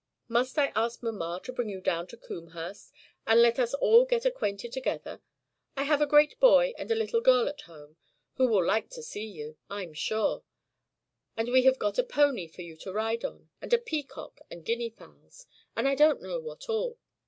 Must 0.27 0.57
I 0.57 0.71
ask 0.75 1.03
mamma 1.03 1.39
to 1.43 1.51
bring 1.53 1.69
you 1.69 1.79
down 1.79 2.07
to 2.07 2.17
Combehurst, 2.17 2.91
and 3.27 3.39
let 3.39 3.59
us 3.59 3.75
all 3.75 4.03
get 4.05 4.25
acquainted 4.25 4.71
together? 4.73 5.21
I 5.77 5.83
have 5.83 6.01
a 6.01 6.07
great 6.07 6.39
boy 6.39 6.73
and 6.79 6.89
a 6.89 6.95
little 6.95 7.21
girl 7.21 7.47
at 7.47 7.61
home, 7.61 7.97
who 8.33 8.47
will 8.47 8.65
like 8.65 8.89
to 8.97 9.03
see 9.03 9.27
you, 9.27 9.59
I'm 9.69 9.93
sure. 9.93 10.41
And 11.37 11.49
we 11.49 11.65
have 11.65 11.77
got 11.77 11.99
a 11.99 12.03
pony 12.03 12.47
for 12.47 12.63
you 12.63 12.75
to 12.77 12.91
ride 12.91 13.23
on, 13.23 13.51
and 13.61 13.71
a 13.73 13.77
peacock 13.77 14.39
and 14.49 14.65
guinea 14.65 14.89
fowls, 14.89 15.45
and 15.75 15.87
I 15.87 15.93
don't 15.93 16.19
know 16.23 16.39
what 16.39 16.67
all. 16.67 16.97